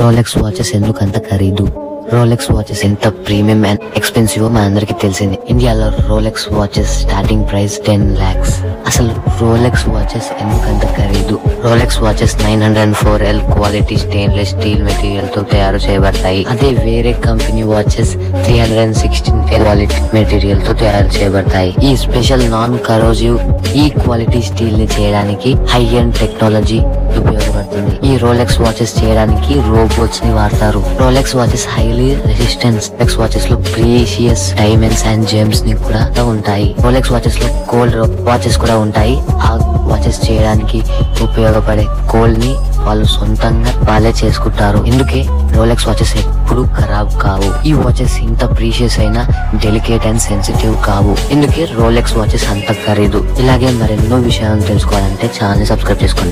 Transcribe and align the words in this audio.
Rolex 0.00 0.38
watches 0.38 0.76
ఎందుకు 0.76 0.98
అంత 1.02 1.18
ఖరీదు? 1.30 1.64
రోలెక్స్ 2.12 2.52
వాచెస్ 2.52 2.84
ఎంత 2.84 3.08
ప్రీమియం 3.08 3.64
అండ్ 3.64 3.80
ఎక్స్పెన్సివ్ 3.96 4.44
మా 4.54 4.60
అందరికి 4.60 4.94
తెలిసింది. 4.94 5.38
ఇండియాలో 5.48 5.88
Rolex 6.08 6.46
watches 6.52 6.92
starting 7.00 7.44
price 7.50 7.74
ten 7.86 8.16
lakhs 8.16 8.54
అసలు 8.86 9.12
రోలెక్స్ 9.40 9.88
వాచెస్ 9.88 10.28
ఎందుకంత 10.40 10.86
ఖరీదు? 10.96 11.38
Rolex 11.64 12.00
watches 12.02 12.36
nine 12.44 12.62
hundred 12.62 12.94
four 12.94 13.22
L 13.22 13.40
quality 13.40 13.96
stainless 13.96 14.50
steel 14.50 14.82
మెటీరియల్తో 14.82 15.42
తయారు 15.42 15.76
చేయబడతాయి. 15.76 16.46
అదే 16.50 16.70
వేరే 16.86 17.12
company 17.12 17.62
watches 17.62 18.12
three 18.44 18.58
hundred 18.58 18.94
sixteen 18.94 19.42
L 19.48 19.62
quality 19.62 19.94
మెటీరియల్తో 20.14 20.72
తయారు 20.72 21.06
చేయబడతాయి. 21.18 21.74
ఈ 21.84 21.96
స్పెషల్ 21.96 22.50
నాన్ 22.50 22.78
కరోజివ్ 22.78 23.38
ఈ 23.76 23.88
క్వాలిటీ 23.88 24.42
స్టీల్ని 24.42 24.88
చేయడానికి 25.00 25.52
హై 25.54 25.84
అండ్ 25.96 26.14
టెక్నాలజీ 26.14 26.80
ఉపయోగపడుతుంది. 27.20 27.92
ఈ 28.10 28.16
రోలెక్స్ 28.16 28.60
వాచెస్ 28.60 28.94
చేయడానికి 29.00 29.54
రోబోట్స్ని 29.70 30.32
వాడతారు. 30.38 30.82
Rolex 31.00 31.36
watches 31.40 31.66
highly 31.74 32.10
resistance 32.30 32.90
Rolex 32.90 33.18
వాచెస్లో 33.20 33.56
precious 33.56 34.54
diamonds 34.60 35.04
and 35.06 35.26
జెమ్స్ని 35.28 35.74
కూడా 35.86 36.02
ఉంటాయి. 36.34 36.74
రోలెక్స్ 36.84 37.12
వాచెస్లో 37.12 37.48
కోల్డ్ 37.70 37.96
వాచెస్ 38.30 38.58
కూడా 38.58 38.76
ఉంటాయి. 38.78 39.16
ఆ 39.48 39.50
వాచెస్ 39.90 40.18
చేయడానికి 40.26 40.78
ఉపయోగపడే 41.26 41.86
కోల్డ్ని 42.10 42.52
వాళ్ళు 42.86 43.04
సొంతంగా 43.04 43.72
వాళ్ళే 43.88 44.12
చేసుకుంటారు. 44.24 44.78
ఇందుకే 44.90 45.20
రోలెక్స్ 45.56 45.86
వాచెస్ 45.88 46.16
ఎప్పుడు 46.16 46.62
ఖరాబ్ 46.78 47.12
కావు. 47.22 47.68
ఈ 47.68 47.72
వాచెస్ 47.72 48.16
ఇంత 48.28 48.42
ప్రీషియస్ 48.56 48.98
అయినా 49.00 49.22
డెలికేట్ 49.64 50.06
అండ్ 50.06 50.20
సెన్సిటివ్ 50.20 50.74
కావు. 50.86 51.16
ఇందుకే 51.30 51.64
రోలెక్స్ 51.80 52.16
వాచెస్ 52.16 52.46
అంత 52.50 52.70
ఖరీదు. 52.86 53.20
ఇలాగే 53.40 53.70
మరెన్నో 53.70 54.16
విషయాలను 54.16 54.62
తెలుసుకోవాలంటే 54.62 55.30
ఛానల్ 55.38 55.66
సబ్స్క్రైబ్ 55.66 56.02
చేసుకోండి. 56.02 56.28